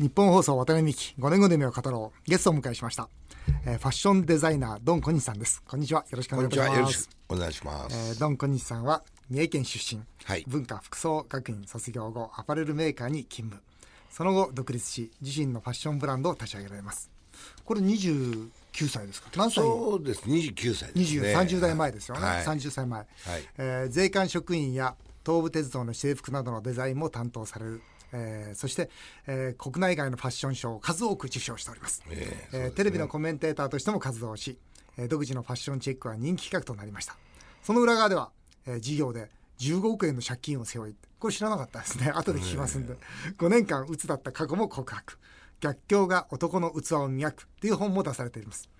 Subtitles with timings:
[0.00, 2.30] 日本放送渡辺美希5年後の夢を語ろう。
[2.30, 3.10] ゲストをお迎えしました、
[3.66, 5.62] えーファッションデザイナードン小西さんです。
[5.68, 6.06] こんにちは。
[6.08, 6.68] よろしくお願いします。
[6.70, 6.76] にちは。
[6.78, 10.44] よろしくお願いします、えードン小西さんは三重県出身、はい。
[10.48, 13.62] 文化服装学院卒業後アパレルメーカーに勤務。
[14.10, 17.10] その後独立し自身のファッションブランドを立ち上げられます。
[17.66, 18.48] これ29
[18.88, 19.28] 歳ですか？
[19.36, 19.56] 何歳？
[19.56, 20.22] そうです。
[20.22, 22.44] 29歳です20、ね30代前ですよね、はい。
[22.46, 23.06] 30歳前、
[23.58, 24.94] えー税関職員や
[25.26, 27.82] 東武鉄道の制服などのデザインも担当される、
[28.12, 28.90] えーそして、
[29.26, 34.58] えー国内外のファッション賞を数多く受賞しております,、ええーテレビのコメンテーターとしても活動し、
[34.96, 37.16] えー独自のファッションチェックは人気企画となりました。
[37.62, 38.30] その裏側では、
[38.66, 42.10] えー事業で15億円の借金を背負いこれ知らなかったですね。
[42.16, 42.94] 後で聞きますんで、
[43.38, 45.18] 5年間鬱だった過去も告白。
[45.60, 48.70] 逆境が男の器を磨くという本も出されています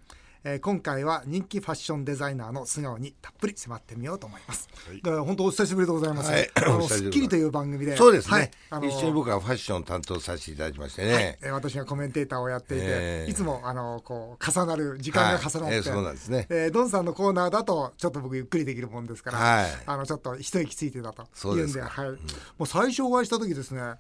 [0.42, 4.68] えー今回は人気ファッションデザイナーの素顔にたっぷり迫ってみようと思います。
[5.02, 6.30] だから本当お久しぶりでございます。
[6.30, 6.50] はい。
[6.54, 8.50] あの スッキリという番組で、そうですね、はい。
[8.70, 13.30] あの一緒に僕はファッションを担当させていただきましてね、えー私がコメンテーターをやっていて、えー。
[13.30, 16.46] いつもあのこう重なる時間が重なって、はいえーそうなんですね。
[16.48, 19.70] えードンさんのコーナーだとちょっと僕ゆっくりできるもんですから、はい。
[19.84, 22.16] あのちょっと一息ついてたというんで、はい、も
[22.60, 23.94] う最初お会いした時ですね。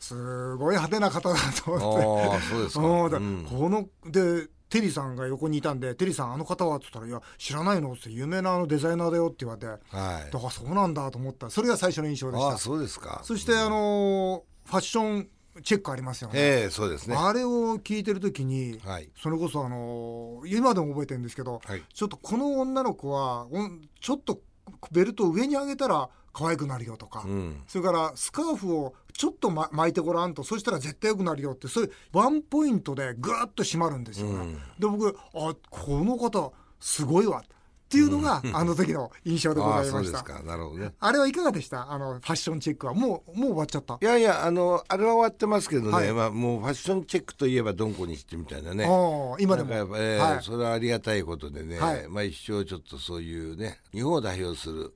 [0.00, 2.34] すごい派手な方だと思って。
[2.34, 3.46] ああそうですか、 うん。
[3.48, 10.30] このでテリーさんが横にいたんで「テリーさんあの方は?」って言ったら「いや知らないの?」って有名なあのデザイナーだよって言われて、はい。
[10.32, 11.50] だからそうなんだと思った。
[11.50, 12.46] それが最初の印象でした。
[12.48, 13.20] ああそうですか。
[13.24, 15.28] そしてあのーファッション
[15.62, 17.14] チェックありますよね、ええそうですね。
[17.14, 19.08] あれを聞いてる時に、はい。
[19.14, 21.82] それこそあのー今でも覚えてるんですけど、はい。
[21.92, 23.46] ちょっとこの女の子は
[24.00, 24.40] ちょっと
[24.90, 27.62] ベルトを上に上げたら可愛くなるよとか、うん。
[27.66, 30.42] それからスカーフをちょっと、ま、巻いてごらんと。
[30.42, 31.68] そしたら絶対良くなるよって。
[31.68, 34.26] そういうワンポイントでぐーっと締まるんですよ。
[34.26, 34.34] ね。
[34.34, 34.54] うん。
[34.54, 37.42] で僕あこの方すごいわ。
[37.84, 39.92] っていうのが、あの時の印象でございました。
[39.92, 40.42] そうですか。
[40.42, 40.94] なるほどね。
[40.98, 41.92] あれはいかがでした？
[41.92, 42.94] あのファッションチェックは。
[42.94, 43.98] もうもう終わっちゃった。
[44.00, 46.12] いやいやあのあれは終わってますけどね、はい。
[46.12, 48.84] まあ、もうファッションチェックといえばどんこにしてみたいなね。
[49.38, 50.42] 今でも、えーはい。
[50.42, 52.08] それはありがたいことでね、はい。
[52.08, 54.92] まあ一生ちょっとそういうね日本を代表する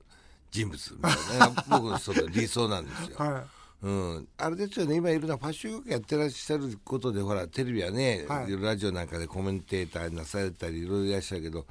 [0.51, 3.17] 人物みたいな僕のその理想なんですよ。
[3.17, 3.43] は
[3.81, 4.95] うん、あれですよね。
[4.95, 8.61] 今いろんなファッション業界やってらっしゃることでほらテレビはね、はい。
[8.61, 11.65] ラジオなんかでコメンテーターになされたりいろいろいらっしゃるけど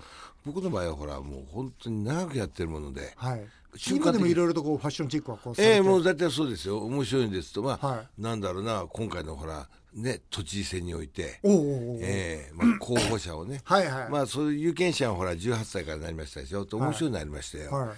[0.47, 3.47] 僕の場合はほらもう本当に長くやってるもので、いはい。
[3.77, 6.79] 瞬間でもいろいろとこうファッションチェックはこうええもう大体そうですよ。
[6.79, 7.63] 面白いんですと。
[7.63, 13.61] まあ、はなんだろうな今回のほらね都知事選において、ええまあ、候補者をね。
[13.65, 16.65] はいはい、まあそういう有権者はほら18歳からなりましたでしょ。
[16.65, 17.89] と面白いになりましたよ、はい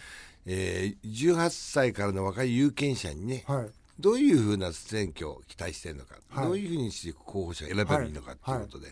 [0.46, 3.70] えー、18歳からの若い有権者にね、はい。
[4.00, 6.46] どういうふうな選挙を期待してるのか、はい。
[6.46, 8.88] どういうふうにして候補者を選べばいいのかっていうことで,、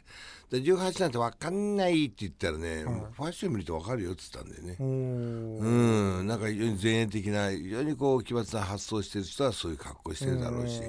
[0.50, 4.76] で18なんて分かんないって言ったらね、ファッション見ると分かるよって言ったんでね。
[4.78, 4.86] お、ー。
[4.88, 10.80] うん、なんか非常に前衛的な非常にこう奇抜な発想してる人はそういう格好してるだろうし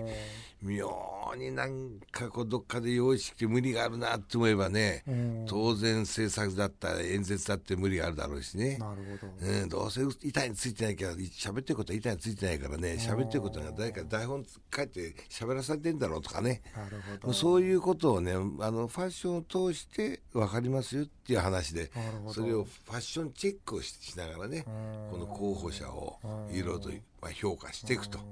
[0.61, 0.89] 妙
[1.37, 5.45] になんかこうどっかで用意して無理があるなって思えばねうん。
[5.47, 8.77] 当然政策だったら演説だって無理があるだろうしね。
[8.77, 9.33] なるほど。
[9.41, 12.97] うん、どうせ板についてないから喋ってることは板についてないからね。
[12.99, 14.43] 喋ってることが誰か台本
[14.75, 16.61] 書いて喋らされてんだろうとかね。
[16.75, 17.33] なるほど。
[17.33, 21.91] そういうことをねあのファッションを通して分かりますよっていう話で
[22.29, 24.63] それをファッションチェックをししながらね
[25.11, 26.17] この候補者を
[26.51, 26.89] いろいろと、
[27.21, 28.17] まあ、評価していくと。
[28.17, 28.29] はい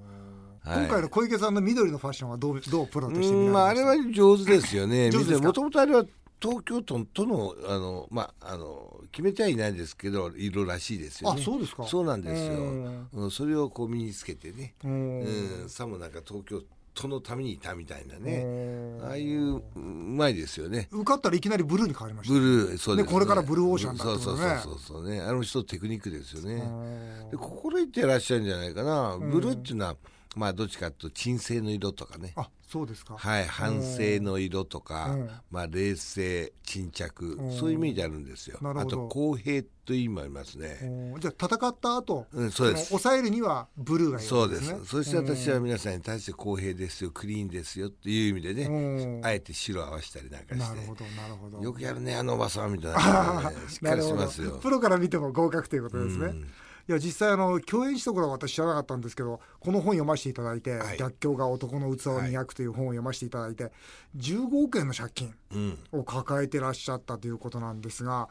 [0.68, 5.10] 今回の小池さんの緑のファッションはどうどうプロとして見うんまあ、あれは上手ですよね。
[5.42, 6.06] もともとあれは
[6.42, 11.42] 東京都とのあの、まあ、あの決めてはいないですけど色らしいですよね。
[11.42, 12.52] あそうですかそうなんですよ。
[12.60, 16.62] うんうん、それをこう身につけてね、うんうん、さもなんか東京
[17.00, 20.88] 都のためにいたみたいなうね、んああいううまいですよね。
[20.92, 23.04] 受かったらいきなりブルーに変わりましたブルー、そうです、ね。
[23.04, 25.22] でこれからブルーオーシャンだってそうことねそうそうそうそうね。
[25.22, 26.56] あの人テクニックですよね。
[26.56, 29.18] うんで心得てらっしゃるんじゃないかな。
[29.20, 29.96] ブルーっていうのは、
[30.36, 32.34] まあどっちかというと鎮静の色とかね。
[32.36, 33.16] あそうですか。
[33.18, 35.30] はい、反省の色とか、うん。
[35.50, 37.52] まあ、冷静沈着、ん。
[37.58, 38.58] そういうイメージあるんですよ。
[38.62, 38.98] なるほど。
[38.98, 40.80] あと公平という意味もありますね、
[41.14, 41.20] うん。
[41.22, 42.82] じゃあ戦った後、うんそうです。
[42.82, 44.86] の抑えるにはブルーがいいそうです。
[44.86, 49.26] そして私は皆さんに対して公平ですよクリーンですよっていう意味でね、うん。
[49.26, 50.76] あえて白を合わせたりなんかして。
[50.76, 51.62] なるほどなるほど。
[51.62, 53.44] よくやるねあのおばさんみたいな。
[53.50, 54.60] ね、しっかりしますよ。
[54.62, 56.48] プロから見ても合格ということですね、うん
[56.90, 60.98] いや実際あの共演したことは私知らなかったんですけどこの本読ませていただいて「はい。
[60.98, 63.72] 逆境が男の器を磨く」という本を読ませていただいて
[64.16, 65.80] 15億円の借金うん。
[65.92, 68.30] を抱えてらっしゃったということなんですが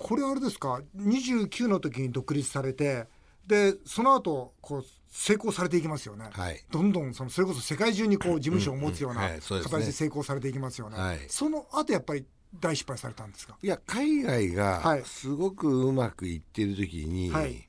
[0.00, 3.06] これあれですか？29の時に独立されて
[3.46, 6.64] でその後こう成功されていきますよね、はい。
[6.70, 11.20] どんどんそのそれこそ世界中にこう事務所を持つような形で成功されていきますよね、はい。
[11.28, 12.26] その後やっぱり
[12.60, 13.56] 大失敗されたんですか？
[13.62, 15.00] いや海外はい。
[15.00, 17.67] がすごくうまくいってる時に、はい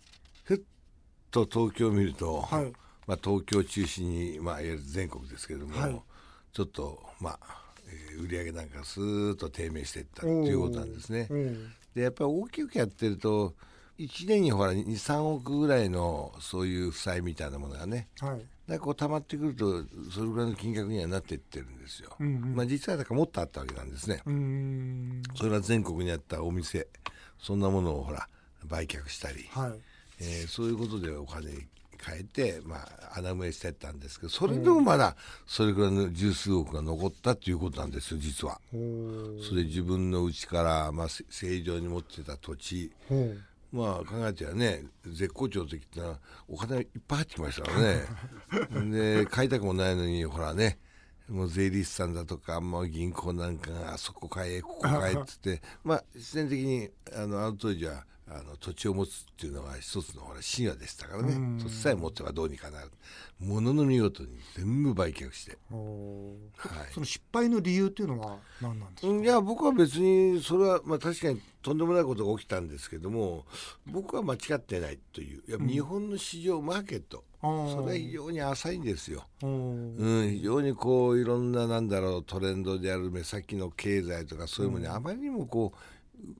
[1.32, 2.74] と東京を見ると、はい。
[3.08, 6.02] まあ、東京を中心に、まあ、いわゆる全国ですけれども、はい。
[6.54, 7.40] ちょっとまあ、
[7.88, 11.28] えー売り上げなんかスーッと低迷していったっていうことなんですね。
[11.30, 11.72] うん。
[11.96, 13.56] でやっぱり大きくやってると
[13.98, 18.40] 1年にほら23億ぐらいのそういう負債みたいなものがねはい。
[18.40, 22.56] だからこう溜まってくるとそれぐらいの金額にはなっていってるんですよ、うんうん。
[22.56, 24.22] まあ、実はだからもっとあったわけなんですね、
[25.36, 26.88] それは全国にあったお店
[27.40, 28.28] そんなものをほら
[28.66, 29.72] 売却したり、はい
[30.22, 31.68] えーそういうことでお金に
[32.06, 38.60] 変えて、まあ、穴埋めしてったんですけどそれでもまだそれぐらいの十数億が残ったっていうことなんですよ実は。
[38.72, 42.92] それ自分の家から、まあ、せ正常に持ってた土地
[43.72, 47.72] まあ考えてはね絶好調の時ってのはお金いっぱい入ってきましたか
[48.72, 48.92] らね。
[48.92, 50.80] で買いたくもないのにほらね
[51.28, 61.34] もう税理士さんだとか、まあ、銀行なんかがあそこ買えここ買えっつって まあ自然的にあのあの当時はあの土地を持つっていうのが一つのほら神話でしたからね。
[61.34, 61.58] うん。
[61.58, 62.92] 土地さえ持ってばどうにかなる。
[63.40, 65.52] ものの見事に全部売却して。
[65.52, 65.58] は
[66.90, 66.94] い。
[66.94, 69.08] その失敗の理由っていうのは何なんですか？
[69.08, 73.46] うんいや僕は別にそれは、まあ、確かにとんでもないことが起きたんですけども
[73.86, 75.44] 僕は間違ってないという。
[75.48, 77.24] いや日本の市場、マーケット。
[77.42, 79.24] それは非常に浅いんですよ。
[79.42, 85.78] うん、非常にこういろんななんだろうトレンドである目先の経済とかそういうものにあまりにもこう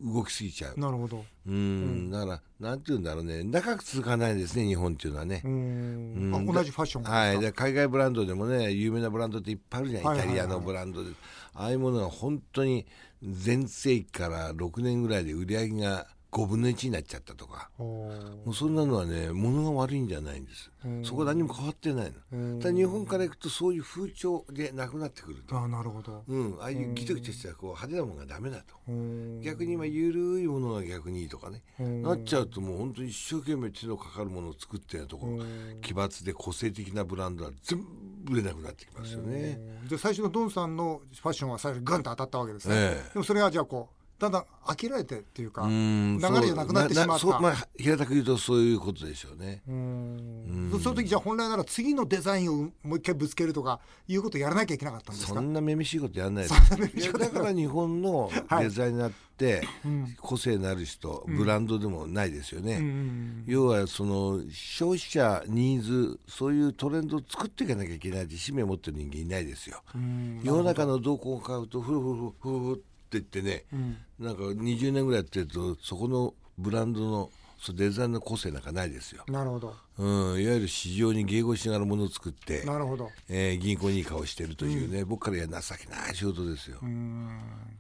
[0.02, 0.80] 動きすぎちゃう。
[0.80, 1.26] なるほど。
[1.48, 3.44] うん、だからなんていうんだろうね。
[3.44, 5.42] 長く続かないですね日本っていうのはね。
[5.44, 5.48] う。
[5.48, 6.46] ん。
[6.46, 11.12] 同じファッションがはい、海外ブランドでもね有名なブランドっていっぱいあるじゃん、イタリアのブランドで。
[11.54, 12.86] ああいうものが本当に
[13.22, 17.70] 全盛期から6年ぐらいで売り上げが5分の1になっちゃったとか。
[17.80, 18.12] も
[18.46, 20.72] うそんなのはね物が悪いんじゃないんです。
[20.86, 21.04] うん。
[21.04, 22.56] そこは何も変わってないうん。
[22.58, 26.24] のただ日本から行くとそういう風潮でなくなってくると、うあなるほど。
[26.28, 28.76] うん、ああいうギトギトしたこう派手なものがダメだと。
[28.88, 29.42] うん。
[29.42, 31.64] 逆に今緩いものが逆にいいとかね。
[31.80, 32.02] うん。
[32.04, 35.82] なっちゃうともう本当に一生懸命手のかかるものを作ってるところうん。
[35.82, 37.82] 奇抜で個性的なブランドは全
[38.24, 39.60] 部売れなくなってきますよね。
[39.88, 43.14] じゃあ最初のドンさんのファッションは最初ガンと当たったわけですね、ええ。
[43.14, 47.40] でもそれはじゃあこうだんだん飽きられてっていうかうん流れじゃなくなってしまった。
[47.40, 49.62] まあ、平たく言うとそういうことでしょうね。
[49.68, 50.70] うん。
[50.72, 55.34] そその時じゃあ本来なら次のデザインをもう一回ぶつけるとかいうことをやらなきゃいけなかったんですか？
[55.36, 56.54] そんなめめしいことやらないで
[57.02, 57.14] す。
[57.18, 58.64] だから日本のはい。
[58.66, 60.16] デザイナーってうん。
[60.20, 62.74] 個性のある人、ブランドでもないですよね。
[62.74, 69.82] うん要はその消費者ニーズそういうトレンドを作っていかなきゃいけないって使命を持ってる人間いないですよ。
[69.96, 70.42] うん。
[70.44, 72.82] 世の中の動向を買うとふるふるふるふるふ
[73.14, 73.98] 言ってね、うん。
[74.20, 77.32] なんか20年ぐらいやってるとそこのブランドの
[77.74, 79.24] デザインの個性なんかないですよ。
[79.28, 79.76] なるほど。
[79.98, 83.10] うん、いわゆる市場に迎合しながらものを作って、なるほど。
[83.28, 86.78] えー銀行にいい顔してるというね、僕から言えば情けない仕事ですよ。
[86.82, 87.30] うん。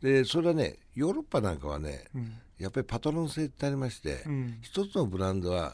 [0.01, 2.33] でそれはねヨーロッパなんかはね、うん。
[2.57, 4.57] やっぱりパトロン性ってありまして、うん。
[4.61, 5.73] 一つのブランドは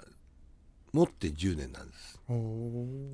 [0.95, 2.19] 持って10年なんです。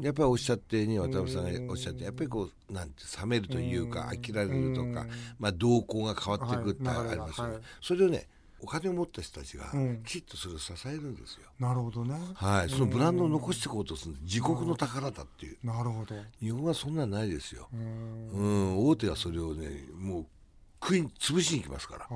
[0.01, 5.07] やっぱりおっしゃってに渡辺さんがおっしゃってやっぱりこうなんて冷めるというか飽きられるとか、
[5.39, 7.15] まあ、動向が変わっていくってあはい。
[7.15, 7.61] りますよね、はい。
[7.81, 8.27] それをね
[8.61, 10.03] お金を持った人たちがうん。
[10.05, 12.15] きちっとそれを支えるんですよ、なるほどね。
[12.35, 15.57] はい、そのブランドを残していこうとする自国の宝だっていう。
[15.63, 16.15] なるほど。
[16.39, 18.29] 日本はそんなんないですよ、うん。
[18.29, 18.43] う
[18.83, 19.67] ん、大手はそれをね
[19.97, 20.25] もう
[20.81, 22.07] 食い潰しに行きますから。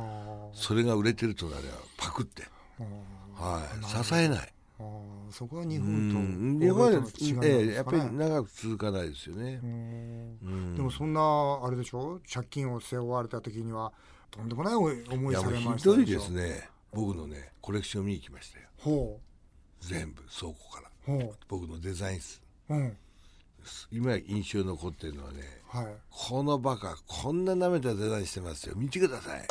[0.54, 2.44] それが売れてるとなればパクって、
[3.38, 3.62] あは
[4.02, 4.38] い、支えない。
[4.38, 6.60] ーあーそこは日う本とん。
[6.60, 9.60] 日本は、欧米との違いなんえやっぱり長く続かないですよね。
[9.64, 10.38] う、ん。
[10.42, 10.76] うん。
[10.76, 11.22] でもそんな
[11.64, 12.20] あれでしょ？
[12.32, 13.94] 借金を背負われた時には
[14.30, 15.94] とんでもない思いされましたしょ？
[15.94, 16.70] ひどいですね。
[16.94, 18.66] 僕のねコレクション見に行きましたよ。
[18.78, 19.20] ほ
[19.80, 20.90] 全部倉庫から。
[21.48, 22.42] 僕のデザイン室。
[22.70, 22.98] ううん。
[23.92, 25.88] 今印象に残ってるのはねはい。
[26.10, 28.76] このバカこんな舐めたデザインしてますよ。
[28.76, 29.48] 見てください。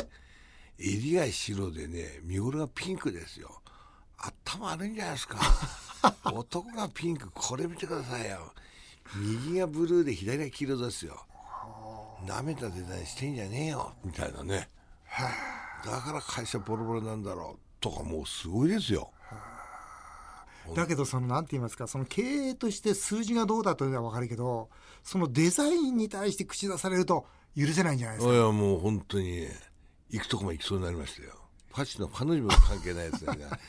[0.77, 3.61] 襟が白でね見頃がピンクですよ
[4.17, 5.39] 頭悪いんじゃないですか。
[6.31, 8.53] 男がピンクこれ見てくださいよ。
[9.15, 11.25] 右がブルーで左が黄色ですよ。
[12.25, 13.93] 舐めたデザインしてんじゃねえよ。
[14.03, 14.69] みたいなね。
[15.85, 19.11] だから会社ボロボロなんだろうとかもうすごいですよ。
[20.75, 24.69] だけどそのなんて言いますかその経営として数字がどうだというのは分かるけど
[25.03, 28.33] そのデザインに対して口出されると許せないんじゃないですか。
[28.33, 29.51] いやもう本当にね
[30.09, 31.33] 行くとこも行きそうになりましたよ。
[31.69, 33.59] ファッションの彼女も関係ないやつだが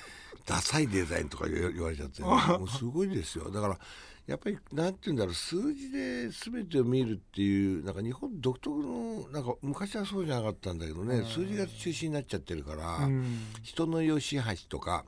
[0.46, 3.50] ダサいデザインとか言われちゃって、ね、 もうすごいですよ。
[3.50, 3.78] だから
[4.26, 13.38] やっぱりなんて言うんだろう数字で全てを見るっていうなんか日本独特のなんか昔はそうじゃなかったんだけどね数字が中心になっちゃってるから、うん。
[13.62, 15.04] 人の良し悪しとか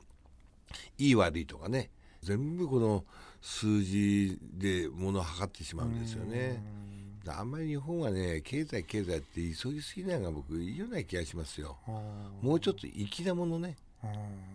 [0.97, 1.89] いい悪いとかね
[2.21, 3.05] 全部この
[3.41, 6.61] 数字で物を測ってしまうんですよね。
[7.27, 11.77] あんまり日本はね経済経済って急ぎすぎないのが僕いいような気がしますよ。
[11.87, 11.91] あ
[12.41, 13.75] もうちょっと粋なものね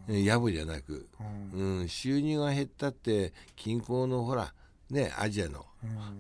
[0.09, 1.09] やぶじゃなく、
[1.53, 1.81] うん。
[1.81, 4.53] うん、収入が減ったって均衡のほら
[4.91, 5.67] ねアジアの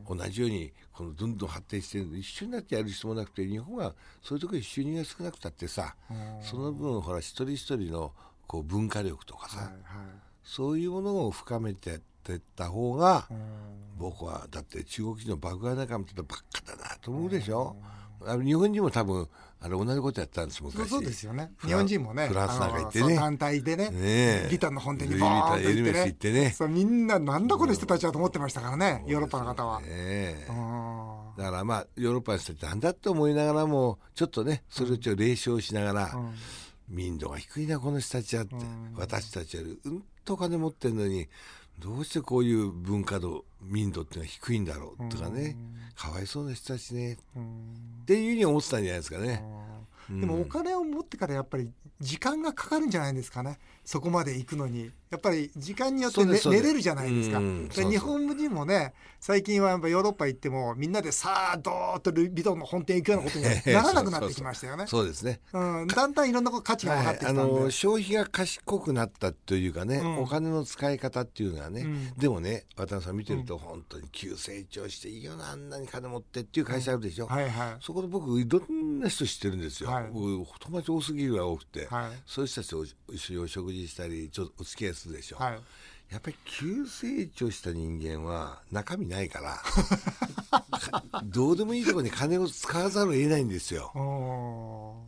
[0.09, 0.19] うん。
[0.19, 6.16] 同じようにこのどんどん発展してるの一緒になってやる必要もなくて日本はそういうところに収入が少なくたってさうん。
[6.43, 8.12] その分ほら一人一人の
[8.47, 9.75] こう文化力とかさ、はいはい。
[10.43, 13.38] そういうものを深めてってった方がうん。
[13.97, 17.76] 僕はだって中国人の爆買い仲間ってばっかだなと思うでしょ、
[18.26, 19.28] あの日本人も多分
[19.61, 21.52] あれ同じことやったんです昔そうそうですよね。
[21.64, 23.04] 日本人もねフランスなんか行ってね。
[23.04, 24.49] あのそう団体でねねえ。
[24.50, 26.50] ギターの本店にバーンとトンエルメス行ってね。
[26.50, 29.81] そうみんななんだこの人たちはと思ってましたからねヨーロッパの方は。
[29.81, 30.47] ね。
[31.37, 36.35] だからまあヨーロッパの人たちなんだって思いながらもちょっとねそれをちょっと冷笑しながら、うん。
[36.87, 38.57] 民度が低いなこの人たちはって、
[38.95, 41.26] 私たちよりうんとお金持ってるのに
[41.78, 45.57] どうしてこういう文化度民度っていうのは低いんだろうとかね、
[45.95, 47.19] かわいそうな人たちね。
[47.37, 48.02] うん。
[48.02, 49.45] っていうふうに思ってたんじゃないですかね。
[50.11, 57.68] でもお金を持ってからやっぱり時間がかかるんじゃないですかねそこまで行くのにやっぱり時間によって、ね寝れるじゃないですか、うん。
[57.68, 63.52] で日本人もね最近はやっぱヨーロッパ行ってもみんなでさあどーっとルイ・ヴィトンの本店行くようなことには
[63.84, 64.86] ならなくなってきましたよね。
[64.88, 65.40] そうですね。
[65.52, 70.18] うん、だんだんいろんな価値が分かってきたあんで、の消費が賢くなったというかね、うん。
[70.18, 72.12] お金の使い方っていうのはね、うん。
[72.18, 77.76] でもね渡辺さん見てると本当に急成長していいよなあんなに金持ってっていう会社あるでしょ、はいはい。
[77.80, 80.10] そこで僕いろんな人知ってるんですよ、はい。
[80.12, 82.22] 僕友達多すぎるが多くて、はい。
[82.26, 85.61] そういう人たちと一緒にお食事したりちょっとお付き合いするでしょ、はい。
[86.11, 89.62] やっぱり急成長した人間は中身ないから
[90.90, 93.93] か どうでもいいところに金を使わざるを得ないんですよ。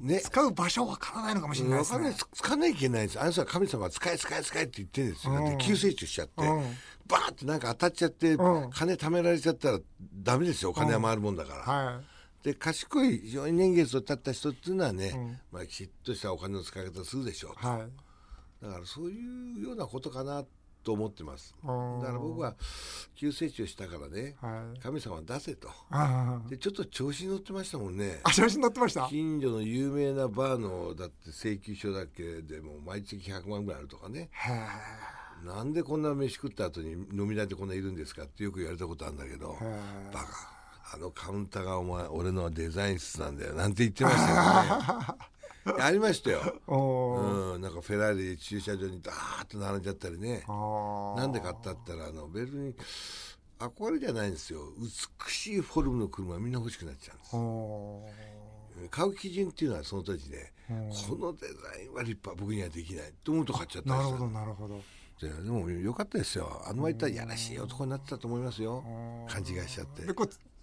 [0.01, 0.21] ね。
[0.21, 1.99] 使う場所わからないのかもしれないですね。
[1.99, 5.33] わかんない使いけないんですあの人は神様は使え使え使えって言ってるんですよ。
[5.35, 6.77] だっうんて急成長しちゃって、うん。
[7.07, 8.71] バーってなんか当たっちゃって、うん。
[8.71, 9.81] 金貯められちゃったら
[10.23, 10.71] ダメですよ。
[10.71, 12.01] お金は回るもんだから、は
[12.43, 15.41] で賢い非常に年月を経った人っていうのはね、うん。
[15.53, 18.06] まあ、きちっとしたお金の使い方をするでしょういはい
[18.67, 20.45] だからそういうようなことかな
[20.85, 21.55] と思ってます。
[21.65, 22.55] うんだから僕は
[23.17, 24.81] 急成長したからねはい。
[24.81, 25.69] 神様出せと。
[25.91, 28.21] あでちょっと調子に乗ってましたもんね。
[28.23, 29.09] あ写真載ってました？
[29.09, 34.31] 近所の有名なバーのだって請求書だけでも毎月100万ぐらいあるとかね。
[35.45, 39.57] なんでこんな飯食った後に飲み代でこんないるんですかってよく言われたことあるんだけど
[40.13, 40.57] バカ。
[40.95, 45.07] あのカウンターがお前俺のはデザイン室なんだよなんて言ってましたよね
[45.81, 50.45] ありましたよ、 うん、なんかフェラーリ駐車場にダーッと並んじゃったりね。
[50.47, 52.75] なんで買ったったらあのベルに
[53.59, 54.61] 憧れじゃないんですよ。
[54.79, 58.89] 美しいフォルムの車みんな欲しくなっちゃうんです。
[58.91, 60.91] 買う基準っていうのはその当時ねうん。
[60.91, 64.81] このデザインは立派僕にはできないと思うと買っちゃったなるほどなるほど。
[65.21, 66.63] ででもよかったですよ。
[66.67, 68.85] あの前言ったらやらしい男になってたと思いますよ。
[69.29, 70.03] 勘違いしちゃって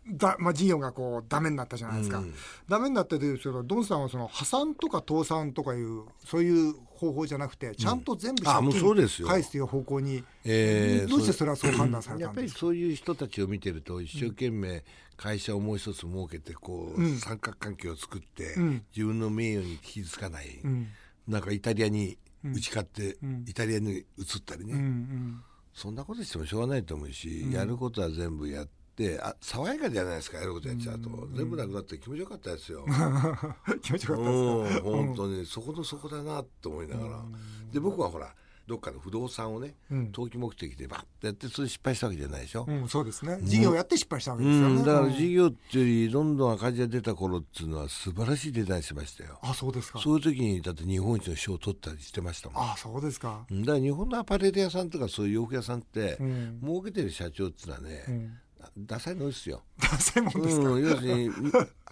[0.07, 2.33] だ、まあ、事業がこうダメになったじゃないですか、うん。
[2.67, 9.27] ダメになったというけどドンさんはその破産とか倒産とかいうそういう方法じゃなくてちゃんと全部あもうそうですよ。
[9.27, 12.59] 借金返すという方向に、えーどうしてそれはそう判断されやっぱりたんですか？
[12.59, 14.83] そういう人たちを見てると一生懸命
[15.15, 17.17] 会社をもう一つ設けてこう、うん。
[17.17, 18.83] 三角関係を作って、うん。
[18.95, 20.87] 自分の名誉に傷つかない、うん。
[21.27, 23.45] なんかイタリアに打ち勝って、うん。
[23.47, 24.05] イタリアに移っ
[24.43, 25.41] たりね、うんうん。
[25.73, 28.71] そんなことしてもしょうがないと思うし、やることは全部やって
[29.21, 32.85] あ爽やかじゃないですかやることやっちゃうと、全部なくなって気持ちよかったですよ。
[33.81, 35.45] 気持ちよかったうんですか本当に。
[35.45, 37.25] そこのそこだなと思いながら、
[37.71, 38.33] で僕はほら
[38.65, 40.11] どっかの不動産をね、うん。
[40.11, 43.37] 投機目的でバッてやってそれ失敗したわけじゃないでしょ、うん、そうですね。
[43.41, 45.13] 事業をやって失敗したわけうですよね、ん、だからうん。
[45.13, 49.37] 事業っていうよりどんどん赤字が出た頃っていうのは素晴らしいデザインしてましたよ。
[49.41, 49.99] あそうですか。
[49.99, 52.63] そういう時にだって日本一の賞を取ったりしてましたもん。
[52.63, 53.45] あそうですか。
[53.51, 53.61] うん。
[53.63, 56.59] だから日本のアパレル屋さんとかそういう洋服屋さんって、うん。
[56.63, 58.37] 儲けてる社長っていうのはね、うん
[58.77, 61.31] ダサいのですよ、ダサいもんですか、うん、要するに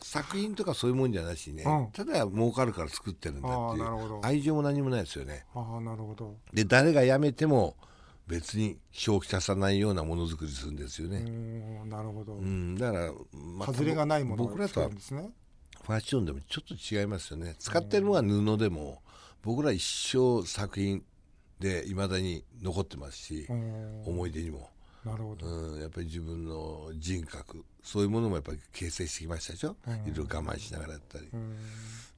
[0.02, 1.92] 作品とかそういうもんじゃなしね、うん。
[1.92, 4.20] ただ儲かるから作ってるんだっていう。
[4.24, 5.46] 愛情も何もないですよね。
[5.54, 6.36] ああなるほど。
[6.54, 7.76] で誰が辞めても
[8.28, 17.56] 別に消費させないようなものづくりするんですようね、んなるほど、うんだから、また外れがないものを僕らとはファッションでもちょっと違いますよね。
[17.60, 19.02] 使ってるのは布でも
[19.42, 21.04] 僕ら一生作品
[21.60, 24.04] でいまだに残ってますしうん。
[24.06, 24.70] 思い出にも、
[25.06, 27.64] なるほど、うん、やっぱり自分の人格。
[27.84, 29.94] そういうものもやっぱり形成してきましたでしょ、うん。
[29.94, 31.56] いろいろ我慢しながらやったり、うん。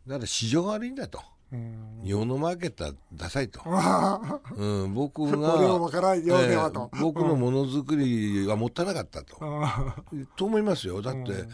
[0.08, 1.22] だから市場が悪いんだと。
[1.52, 2.02] うん。
[2.04, 9.96] 日本のマーケットはダサいと、あうん、僕あが僕のものづくりはもったいなかったと、あ
[10.36, 11.02] と思いますよ。
[11.02, 11.50] だって、うん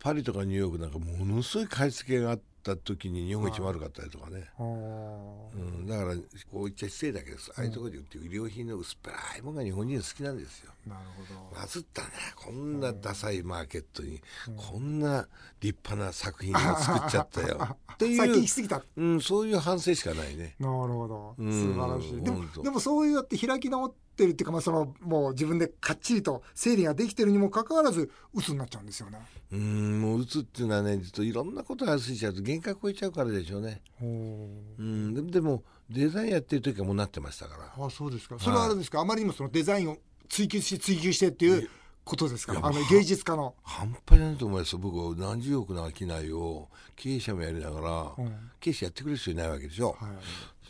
[0.00, 10.72] パリとかニューヨークなんかものすごい買い付けがあった時に日本一悪かったりとかね、あうん、だからこう言っちゃ失礼だけどああいうところで売ってる衣料品の薄っぺらいものが日本人好きなんですよ。
[10.86, 11.60] なるほど。
[11.60, 12.08] まずったね。
[12.36, 14.20] こんなダサいマーケットに
[14.56, 15.28] こんな
[15.60, 17.76] 立派な作品を作っちゃったよ。
[17.94, 20.56] ってい最近ううん、そういう反省しかないね。
[20.58, 21.34] なるほど。
[21.38, 21.52] うん。
[21.52, 22.22] 素晴らしい。
[22.22, 29.18] でもでもそうやって開き直ってってるっていうか、まあ、そのもう自分でかっちりと整理ができてるにもかかわらず鬱になっちゃうんですよね。
[29.52, 33.82] うんもう鬱っていうのはね実はといろんなことが過ぎちゃうと限界超えちゃうからでしょうね。
[34.00, 34.04] う。
[34.04, 37.84] んででもデザインやってる時はもうなってましたから。
[37.84, 38.38] あそうですか。
[38.38, 39.96] それはあれですか、あまりにもそのデザインを
[40.28, 41.68] 追求して追求してっていう
[42.04, 42.60] ことですか。
[42.62, 43.54] あの芸術家の。
[43.62, 44.72] 半端じゃないと思います。
[44.74, 48.50] よ僕何十億の商いを経営者もやりながら、うん。
[48.60, 50.10] 経営者やってくれる人いないわけでしょ、はい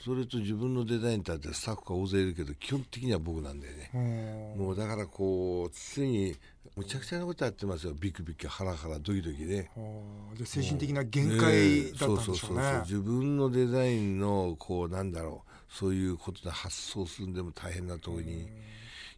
[0.05, 3.99] それと自分のデザインに立ってスタッフが大勢いるけど基本的には僕なんだよね、う
[4.59, 4.65] ん。
[4.65, 6.35] もうだからこう常に
[6.77, 7.95] むちゃくちゃなことやってますよ。
[7.99, 9.71] ビクビクハラハラドキドキで。
[10.37, 12.81] じ精神的な限界だったんでしょうね。
[12.85, 15.51] 自分のデザインのこうなんだろう。
[15.73, 18.49] そういうことで発想するんでも大変なところに、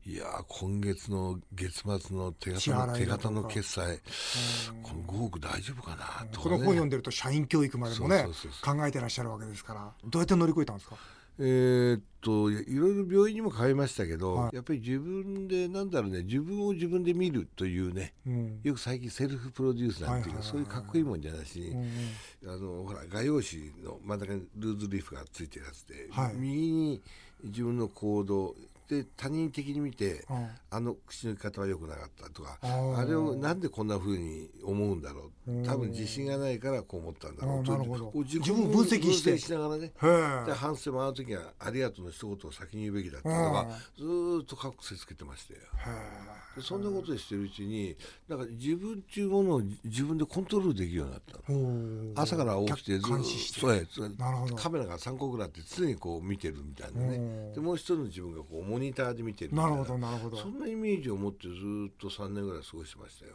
[0.05, 4.01] いやー今月の月末の手支形の手形の決済。
[4.83, 6.27] この5億大丈夫かな？
[6.33, 8.27] とか、ね、この本読んでると社員教育までもね
[8.65, 9.93] 考えてらっしゃるわけですから。
[10.05, 10.97] どうやって乗り越えたんですか？
[11.39, 14.57] えーっといいろいろ病院にも通いましたけど、はい。
[14.57, 18.61] やっぱり自分でなんだろうね自分を自分で見るというねうん。
[18.65, 21.61] よく最近セルフプロデュースなんていうか、はいはいそういうかっこいいもんじゃないし、
[22.43, 26.35] うんあのほら画用紙の真ん中にルーズリーフがついてるやつで、はい。
[26.35, 27.03] 右に
[27.45, 28.57] 自分の行動
[28.93, 30.49] で他人的に見て、うん。
[30.71, 35.51] あの口の方は良くなかったとかあれをなんでこんな風に思うんだろう。
[35.51, 35.65] うん。
[35.65, 37.65] 多分自信がないからこう思ったんだろう。
[37.65, 39.39] と自自分を分析して。
[39.39, 39.87] しながらね。
[39.87, 40.07] へ
[40.47, 45.61] でえ反省もあの時は「ありがとう」の一言を先に言うべきだったとかずーっとかっこつけてましたよ。
[46.57, 47.97] でそんなことしてるうちに
[48.29, 52.23] なんか自分っていうものを自分でコントロールできるようになったの。
[52.23, 53.09] 朝から起きてずっ
[54.49, 57.17] とカメラが3個ぐらいあって常にこう見てるみたいなね。
[57.17, 57.53] うん。
[57.55, 59.67] でもう一人の自分がこうモニターで見てるな。
[59.67, 60.37] るほどなるほど。
[60.37, 63.33] そんなイメージを持ってずっと3年ぐらい過ごしてましたよ、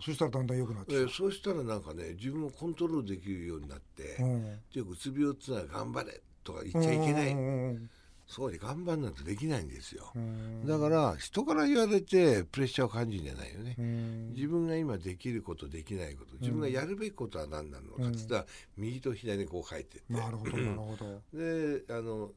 [0.00, 1.02] そしたらだんだん良くなってきた。
[1.02, 4.44] えそうしたらなんかね自分をコントロールできるようになって、うん。
[4.74, 7.90] でうつ病っていうのは頑張れとか言っちゃいけない、うんうん
[8.26, 10.66] そうに頑張んないとできないんですよ、うん。
[10.66, 14.32] だから人から言われてプレッシャーを感じるんじゃないよね、うん。
[14.34, 18.46] 自分が今できることできないこと自分がやるべきことは何なのかっつったら、
[18.76, 20.12] 右と左にこう書いてって。
[20.12, 21.38] なるほどなるほど。
[21.38, 22.30] であの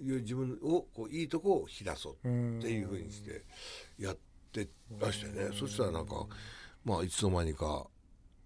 [0.00, 3.44] いう自分をこういいとこを引き出そうっていうふうにして
[3.98, 4.16] やっ
[4.52, 6.26] てらしてね、そしたらなんか
[6.84, 7.86] まあいつの間にか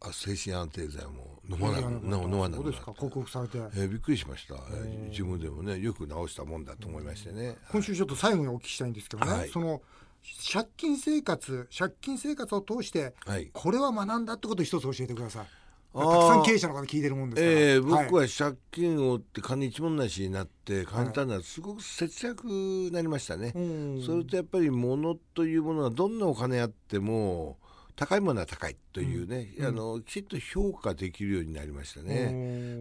[0.00, 2.92] あ精神安定剤も飲まなく飲飲まなそうですか。
[2.92, 3.14] くなって。
[3.14, 3.58] 克服されて。
[3.58, 5.10] えーびっくりしました、えー。
[5.10, 9.48] 自分でもねよく治したもんだと思いましてね、今週ちょっと最後にお聞きしたいんですけどね、はい。
[9.48, 9.80] その
[10.52, 13.50] 借金生活借金生活を通してはい。
[13.52, 15.46] これは学んだってことを一つ教えてください
[15.94, 24.02] たくさん経営者の方聞いてるもんですから、えー僕はは借金を負って金一文なしになって感じたのはすごく節約になりましたね、うん。
[24.02, 27.58] それとやっぱり物というものはどんなお金あっても
[27.96, 32.28] 高いものは高いというね、あのきちっと評価できるようになりましたね。
[32.32, 32.34] う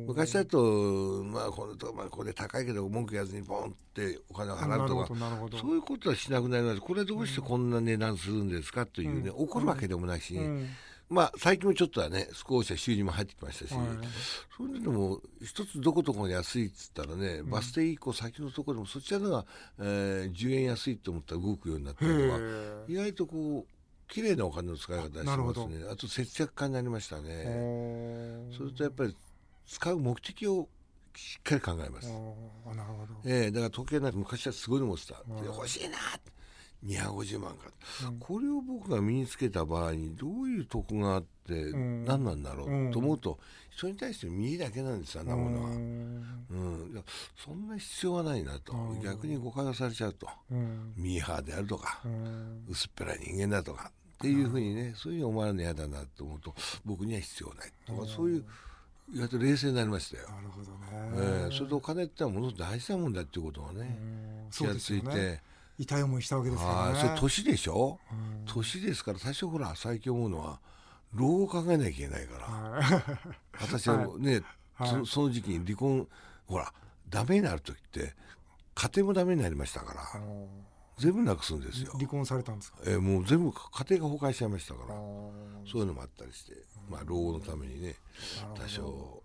[0.04, 0.06] ん。
[0.08, 5.58] 昔だと、まあ、このとまあ、これ高いけど文句言わずにボンってお金を払うとかほどなるほど。
[5.60, 10.68] そういうことはしなくなりましたこれはどうしてこんな値段するんですかというね、怒るわけでもないし、うん
[11.10, 13.88] まあ最近もちょっとはね少しは収入も入ってきましたし、はい。
[14.58, 19.46] それでも一つどこどこが安いっつったらね、バス停以降先のところでもそちらのが、
[19.80, 22.92] えー10円安いと思ったら動くようになったりとかへー。
[22.92, 25.86] 意外とこう綺麗なお金の使い方してますね。
[25.92, 28.50] あと節約家になりましたね。
[28.58, 29.16] それとやっぱり
[29.68, 30.68] 使う目的を
[31.16, 33.22] しっかり考えます、なるほど。
[33.26, 35.98] ええだから時計なんか昔はすごいの持ってた、で欲しいな
[36.86, 37.72] 250万か、
[38.20, 42.06] これを僕が身につけた場合にどういう得があってん。
[42.06, 42.90] 何なんだろうん。
[42.90, 45.70] うと思うと人に対して見えだけなんですよあんなものは。
[45.70, 47.04] うん。
[47.36, 48.74] そんな必要はないなと。
[49.04, 50.28] 逆に誤解をされちゃうと。
[50.52, 50.94] うん。
[50.96, 52.66] ミーハーであるとかうん。
[52.70, 58.46] 薄っぺらい人間だとかっていうふうにねそういうふうに思われるの嫌だなと思うと僕には必要ないとかそういう
[59.14, 60.30] 意外と冷静になりましたよ。
[60.30, 60.72] なるほど
[61.18, 61.48] えね。
[61.52, 64.50] えそれとお金ってのはものすごく大事なもんだっていうことがねうん。
[64.50, 65.42] 気がついて
[65.78, 66.94] 痛い思いしたわけですからね。
[66.94, 68.00] はいそれ年でしょ？
[68.46, 70.60] 年ですから最初ほら最近思うのは
[71.14, 72.46] 老後を考えなきゃいけないから。
[72.48, 72.84] はい。
[73.62, 74.42] 私はね、
[74.74, 74.90] はい。
[74.90, 76.08] そその時期に離婚
[76.48, 76.72] ほら
[77.10, 78.14] ダメになる時って
[78.76, 80.02] 家庭もダメになりましたから
[80.98, 82.78] 全部なくすんですよ、離婚されたんですか？
[82.86, 83.60] えーもう全部家
[83.92, 84.88] 庭が崩壊しちゃいましたから。
[84.90, 86.54] そういうのもあったりして、
[86.90, 87.96] まあ、老後のためにね
[88.56, 89.24] 多少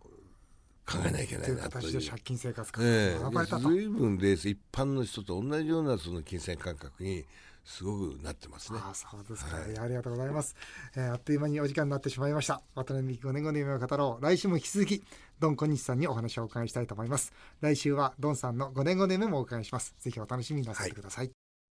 [0.88, 1.92] 考えなきゃいけなといなという。
[1.92, 3.22] 形で借金生活かええ。
[3.22, 3.68] 学ばれたと。
[3.68, 4.48] 随分冷静。
[4.48, 7.26] 一般の人と同じようなその金銭感覚に
[7.64, 8.78] すごくなってますね。
[8.82, 9.74] ああそうですか、い。
[9.74, 10.56] やありがとうございます、
[10.96, 12.62] えーあっという間にお時間になってしまいました。
[12.74, 14.24] 渡辺美希5年後の夢を語ろう。
[14.24, 15.04] 来週も引き続き
[15.38, 17.32] ドン小西さんにお話をお伺いしたいと思います。
[17.60, 19.94] 来週はドンさんの5年後の夢もお伺いします。
[20.00, 21.37] ぜひお楽しみになさってください